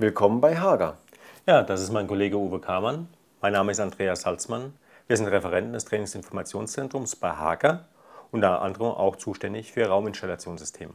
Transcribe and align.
Willkommen 0.00 0.40
bei 0.40 0.56
Hager. 0.56 0.96
Ja, 1.46 1.62
das 1.62 1.82
ist 1.82 1.92
mein 1.92 2.06
Kollege 2.06 2.38
Uwe 2.38 2.58
Kamann. 2.58 3.06
Mein 3.42 3.52
Name 3.52 3.70
ist 3.70 3.80
Andreas 3.80 4.22
Salzmann. 4.22 4.72
Wir 5.06 5.18
sind 5.18 5.26
Referenten 5.26 5.74
des 5.74 5.84
Trainingsinformationszentrums 5.84 7.16
bei 7.16 7.32
Hager, 7.32 7.84
unter 8.30 8.62
anderem 8.62 8.92
auch 8.92 9.16
zuständig 9.16 9.72
für 9.72 9.84
Rauminstallationssysteme. 9.84 10.94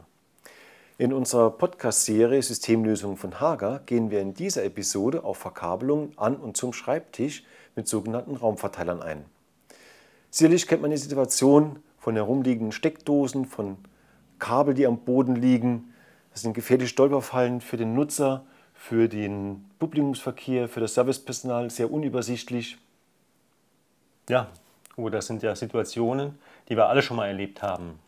In 0.98 1.12
unserer 1.12 1.52
Podcast-Serie 1.52 2.42
Systemlösungen 2.42 3.16
von 3.16 3.38
Hager 3.38 3.80
gehen 3.86 4.10
wir 4.10 4.20
in 4.20 4.34
dieser 4.34 4.64
Episode 4.64 5.22
auf 5.22 5.38
Verkabelungen 5.38 6.12
an 6.16 6.34
und 6.34 6.56
zum 6.56 6.72
Schreibtisch 6.72 7.44
mit 7.76 7.86
sogenannten 7.86 8.34
Raumverteilern 8.34 9.02
ein. 9.02 9.24
Sicherlich 10.30 10.66
kennt 10.66 10.82
man 10.82 10.90
die 10.90 10.96
Situation 10.96 11.78
von 11.96 12.16
herumliegenden 12.16 12.72
Steckdosen, 12.72 13.44
von 13.44 13.76
Kabel, 14.40 14.74
die 14.74 14.84
am 14.84 14.98
Boden 14.98 15.36
liegen. 15.36 15.94
Das 16.32 16.42
sind 16.42 16.54
gefährliche 16.54 16.90
Stolperfallen 16.90 17.60
für 17.60 17.76
den 17.76 17.94
Nutzer, 17.94 18.44
für 18.76 19.08
den 19.08 19.68
Publikumsverkehr, 19.78 20.68
für 20.68 20.80
das 20.80 20.94
Servicepersonal 20.94 21.70
sehr 21.70 21.90
unübersichtlich. 21.90 22.78
Ja, 24.28 24.48
oh, 24.96 25.08
das 25.08 25.26
sind 25.26 25.42
ja 25.42 25.56
Situationen, 25.56 26.38
die 26.68 26.76
wir 26.76 26.88
alle 26.88 27.02
schon 27.02 27.16
mal 27.16 27.26
erlebt 27.26 27.62
haben. 27.62 27.98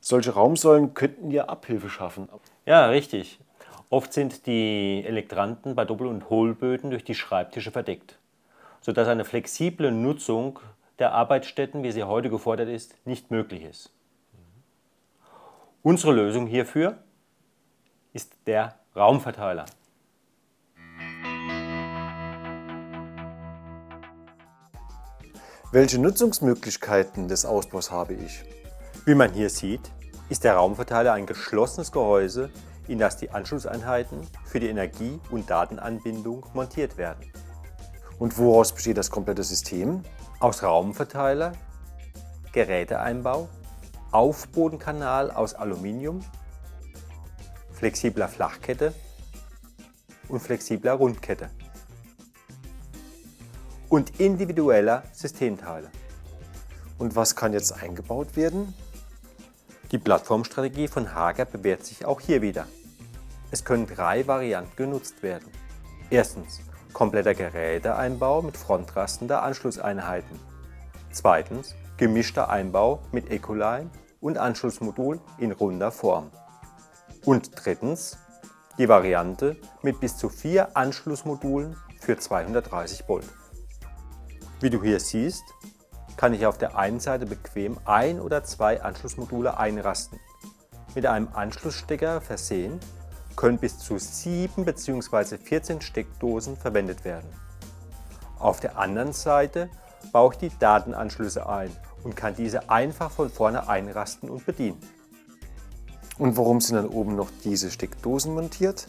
Solche 0.00 0.32
Raumsäulen 0.32 0.94
könnten 0.94 1.30
ja 1.30 1.46
Abhilfe 1.46 1.88
schaffen. 1.88 2.28
Ja, 2.66 2.86
richtig. 2.86 3.38
Oft 3.90 4.12
sind 4.12 4.46
die 4.46 5.04
Elektranten 5.04 5.74
bei 5.74 5.84
Doppel- 5.84 6.06
und 6.06 6.30
Hohlböden 6.30 6.90
durch 6.90 7.04
die 7.04 7.14
Schreibtische 7.14 7.70
verdeckt, 7.70 8.18
sodass 8.80 9.08
eine 9.08 9.24
flexible 9.24 9.90
Nutzung 9.90 10.60
der 10.98 11.12
Arbeitsstätten, 11.12 11.82
wie 11.82 11.92
sie 11.92 12.04
heute 12.04 12.30
gefordert 12.30 12.68
ist, 12.68 12.94
nicht 13.06 13.30
möglich 13.30 13.62
ist. 13.64 13.90
Unsere 15.82 16.12
Lösung 16.12 16.46
hierfür 16.46 16.98
ist 18.12 18.32
der 18.46 18.79
Raumverteiler. 18.96 19.66
Welche 25.70 26.00
Nutzungsmöglichkeiten 26.00 27.28
des 27.28 27.44
Ausbaus 27.44 27.92
habe 27.92 28.14
ich? 28.14 28.42
Wie 29.04 29.14
man 29.14 29.32
hier 29.32 29.48
sieht, 29.48 29.92
ist 30.28 30.42
der 30.42 30.54
Raumverteiler 30.54 31.12
ein 31.12 31.26
geschlossenes 31.26 31.92
Gehäuse, 31.92 32.50
in 32.88 32.98
das 32.98 33.16
die 33.16 33.30
Anschlusseinheiten 33.30 34.26
für 34.44 34.58
die 34.58 34.68
Energie- 34.68 35.20
und 35.30 35.48
Datenanbindung 35.48 36.44
montiert 36.52 36.96
werden. 36.96 37.30
Und 38.18 38.38
woraus 38.38 38.74
besteht 38.74 38.96
das 38.96 39.12
komplette 39.12 39.44
System? 39.44 40.02
Aus 40.40 40.64
Raumverteiler, 40.64 41.52
Geräteeinbau, 42.50 43.48
Aufbodenkanal 44.10 45.30
aus 45.30 45.54
Aluminium 45.54 46.24
flexibler 47.80 48.28
Flachkette 48.28 48.92
und 50.28 50.40
flexibler 50.40 50.92
Rundkette 50.92 51.48
und 53.88 54.20
individueller 54.20 55.02
Systemteile. 55.12 55.90
Und 56.98 57.16
was 57.16 57.34
kann 57.34 57.54
jetzt 57.54 57.72
eingebaut 57.72 58.36
werden? 58.36 58.74
Die 59.92 59.96
Plattformstrategie 59.96 60.88
von 60.88 61.14
Hager 61.14 61.46
bewährt 61.46 61.86
sich 61.86 62.04
auch 62.04 62.20
hier 62.20 62.42
wieder. 62.42 62.66
Es 63.50 63.64
können 63.64 63.86
drei 63.86 64.26
Varianten 64.26 64.76
genutzt 64.76 65.22
werden. 65.22 65.48
Erstens 66.10 66.60
kompletter 66.92 67.32
Geräteeinbau 67.32 68.42
mit 68.42 68.58
Frontrasten 68.58 69.26
der 69.26 69.42
Anschlusseinheiten. 69.42 70.38
Zweitens 71.12 71.74
gemischter 71.96 72.50
Einbau 72.50 73.00
mit 73.10 73.30
Ecoline 73.30 73.88
und 74.20 74.36
Anschlussmodul 74.36 75.18
in 75.38 75.52
runder 75.52 75.90
Form. 75.90 76.30
Und 77.24 77.50
drittens 77.54 78.16
die 78.78 78.88
Variante 78.88 79.56
mit 79.82 80.00
bis 80.00 80.16
zu 80.16 80.28
vier 80.30 80.76
Anschlussmodulen 80.76 81.76
für 82.00 82.16
230 82.16 83.06
Volt. 83.08 83.26
Wie 84.60 84.70
du 84.70 84.82
hier 84.82 85.00
siehst, 85.00 85.44
kann 86.16 86.32
ich 86.32 86.46
auf 86.46 86.58
der 86.58 86.76
einen 86.76 87.00
Seite 87.00 87.26
bequem 87.26 87.78
ein 87.84 88.20
oder 88.20 88.42
zwei 88.44 88.82
Anschlussmodule 88.82 89.58
einrasten. 89.58 90.18
Mit 90.94 91.06
einem 91.06 91.28
Anschlussstecker 91.32 92.20
versehen 92.20 92.80
können 93.36 93.58
bis 93.58 93.78
zu 93.78 93.98
7 93.98 94.64
bzw. 94.64 95.38
14 95.38 95.80
Steckdosen 95.80 96.56
verwendet 96.56 97.04
werden. 97.04 97.28
Auf 98.38 98.60
der 98.60 98.78
anderen 98.78 99.12
Seite 99.12 99.68
baue 100.12 100.32
ich 100.32 100.38
die 100.38 100.58
Datenanschlüsse 100.58 101.46
ein 101.46 101.70
und 102.02 102.16
kann 102.16 102.34
diese 102.34 102.70
einfach 102.70 103.10
von 103.10 103.28
vorne 103.28 103.68
einrasten 103.68 104.30
und 104.30 104.44
bedienen. 104.46 104.80
Und 106.20 106.36
warum 106.36 106.60
sind 106.60 106.76
dann 106.76 106.86
oben 106.86 107.16
noch 107.16 107.30
diese 107.44 107.70
Steckdosen 107.70 108.34
montiert? 108.34 108.86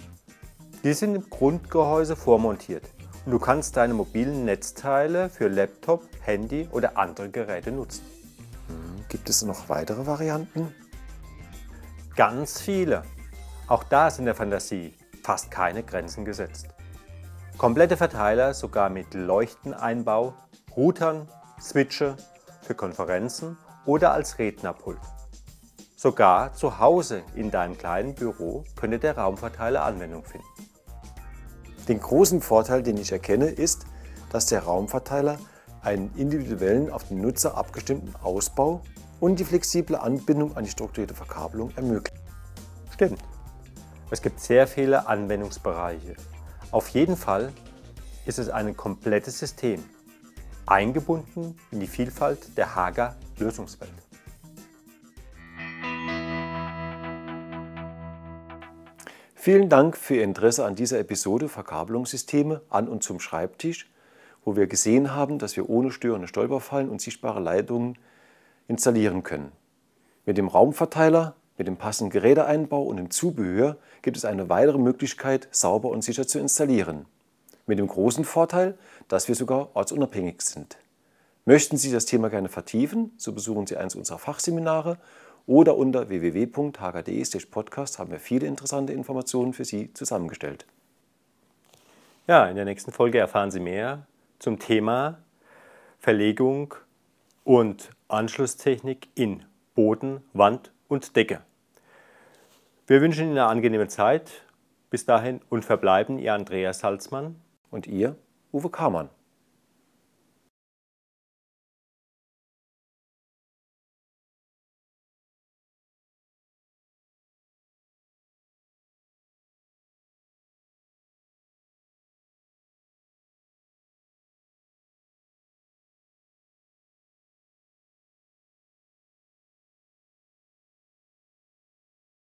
Die 0.83 0.91
sind 0.91 1.15
im 1.15 1.29
Grundgehäuse 1.29 2.17
vormontiert 2.17 2.83
und 3.25 3.31
du 3.31 3.39
kannst 3.39 3.77
deine 3.77 3.93
mobilen 3.93 4.43
Netzteile 4.43 5.29
für 5.29 5.47
Laptop, 5.47 6.03
Handy 6.19 6.67
oder 6.73 6.97
andere 6.97 7.29
Geräte 7.29 7.71
nutzen. 7.71 8.03
Hm, 8.67 9.05
gibt 9.07 9.29
es 9.29 9.43
noch 9.43 9.69
weitere 9.69 10.05
Varianten? 10.05 10.75
Ganz 12.17 12.59
viele. 12.59 13.03
Auch 13.67 13.85
da 13.85 14.09
ist 14.09 14.19
in 14.19 14.25
der 14.25 14.35
Fantasie 14.35 14.93
fast 15.23 15.49
keine 15.49 15.83
Grenzen 15.83 16.25
gesetzt. 16.25 16.67
Komplette 17.57 17.95
Verteiler 17.95 18.53
sogar 18.53 18.89
mit 18.89 19.13
Leuchteneinbau, 19.13 20.33
Routern, 20.75 21.29
Switche 21.61 22.17
für 22.61 22.75
Konferenzen 22.75 23.57
oder 23.85 24.11
als 24.11 24.37
Rednerpult. 24.37 24.99
Sogar 26.01 26.55
zu 26.55 26.79
Hause 26.79 27.21
in 27.35 27.51
deinem 27.51 27.77
kleinen 27.77 28.15
Büro 28.15 28.63
könnte 28.75 28.97
der 28.97 29.19
Raumverteiler 29.19 29.83
Anwendung 29.83 30.25
finden. 30.25 30.47
Den 31.87 31.99
großen 31.99 32.41
Vorteil, 32.41 32.81
den 32.81 32.97
ich 32.97 33.11
erkenne, 33.11 33.45
ist, 33.45 33.85
dass 34.31 34.47
der 34.47 34.63
Raumverteiler 34.63 35.37
einen 35.83 36.11
individuellen, 36.15 36.89
auf 36.89 37.07
den 37.07 37.21
Nutzer 37.21 37.55
abgestimmten 37.55 38.15
Ausbau 38.23 38.81
und 39.19 39.39
die 39.39 39.43
flexible 39.43 39.95
Anbindung 39.95 40.57
an 40.57 40.63
die 40.63 40.71
strukturierte 40.71 41.13
Verkabelung 41.13 41.69
ermöglicht. 41.75 42.19
Stimmt. 42.91 43.21
Es 44.09 44.23
gibt 44.23 44.39
sehr 44.39 44.65
viele 44.65 45.07
Anwendungsbereiche. 45.07 46.15
Auf 46.71 46.87
jeden 46.89 47.15
Fall 47.15 47.53
ist 48.25 48.39
es 48.39 48.49
ein 48.49 48.75
komplettes 48.75 49.37
System, 49.37 49.85
eingebunden 50.65 51.55
in 51.69 51.79
die 51.79 51.85
Vielfalt 51.85 52.57
der 52.57 52.73
Hager 52.73 53.17
Lösungswelt. 53.37 53.93
Vielen 59.43 59.69
Dank 59.69 59.97
für 59.97 60.17
Ihr 60.17 60.23
Interesse 60.23 60.65
an 60.65 60.75
dieser 60.75 60.99
Episode 60.99 61.49
Verkabelungssysteme 61.49 62.61
an 62.69 62.87
und 62.87 63.01
zum 63.01 63.19
Schreibtisch, 63.19 63.89
wo 64.45 64.55
wir 64.55 64.67
gesehen 64.67 65.15
haben, 65.15 65.39
dass 65.39 65.57
wir 65.57 65.67
ohne 65.67 65.89
störende 65.89 66.27
Stolperfallen 66.27 66.89
und 66.89 67.01
sichtbare 67.01 67.39
Leitungen 67.39 67.97
installieren 68.67 69.23
können. 69.23 69.51
Mit 70.27 70.37
dem 70.37 70.47
Raumverteiler, 70.47 71.33
mit 71.57 71.65
dem 71.65 71.77
passenden 71.77 72.11
Geräteeinbau 72.11 72.83
und 72.83 72.97
dem 72.97 73.09
Zubehör 73.09 73.77
gibt 74.03 74.15
es 74.15 74.25
eine 74.25 74.47
weitere 74.49 74.77
Möglichkeit, 74.77 75.47
sauber 75.49 75.89
und 75.89 76.03
sicher 76.03 76.27
zu 76.27 76.37
installieren. 76.37 77.07
Mit 77.65 77.79
dem 77.79 77.87
großen 77.87 78.25
Vorteil, 78.25 78.77
dass 79.07 79.27
wir 79.27 79.33
sogar 79.33 79.75
ortsunabhängig 79.75 80.43
sind. 80.43 80.77
Möchten 81.45 81.77
Sie 81.77 81.91
das 81.91 82.05
Thema 82.05 82.29
gerne 82.29 82.47
vertiefen, 82.47 83.11
so 83.17 83.33
besuchen 83.33 83.65
Sie 83.65 83.75
eins 83.75 83.95
unserer 83.95 84.19
Fachseminare 84.19 84.99
oder 85.45 85.77
unter 85.77 86.09
www.hgde-podcast 86.09 87.99
haben 87.99 88.11
wir 88.11 88.19
viele 88.19 88.47
interessante 88.47 88.93
Informationen 88.93 89.53
für 89.53 89.65
Sie 89.65 89.93
zusammengestellt. 89.93 90.65
Ja, 92.27 92.47
in 92.47 92.55
der 92.55 92.65
nächsten 92.65 92.91
Folge 92.91 93.17
erfahren 93.17 93.51
Sie 93.51 93.59
mehr 93.59 94.05
zum 94.39 94.59
Thema 94.59 95.19
Verlegung 95.99 96.75
und 97.43 97.89
Anschlusstechnik 98.07 99.07
in 99.15 99.43
Boden, 99.75 100.21
Wand 100.33 100.71
und 100.87 101.15
Decke. 101.15 101.41
Wir 102.87 103.01
wünschen 103.01 103.27
Ihnen 103.27 103.37
eine 103.37 103.45
angenehme 103.45 103.87
Zeit. 103.87 104.43
Bis 104.89 105.05
dahin 105.05 105.39
und 105.49 105.63
verbleiben 105.63 106.19
Ihr 106.19 106.33
Andreas 106.33 106.79
Salzmann 106.79 107.39
und 107.69 107.87
Ihr 107.87 108.17
Uwe 108.51 108.69
Kamann. 108.69 109.09